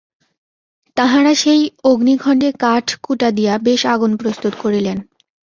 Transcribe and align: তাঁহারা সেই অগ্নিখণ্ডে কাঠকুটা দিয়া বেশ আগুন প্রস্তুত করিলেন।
তাঁহারা 0.97 1.33
সেই 1.35 1.61
অগ্নিখণ্ডে 1.83 2.49
কাঠকুটা 2.59 3.29
দিয়া 3.31 3.53
বেশ 3.57 3.81
আগুন 3.85 4.11
প্রস্তুত 4.17 4.53
করিলেন। 4.59 4.97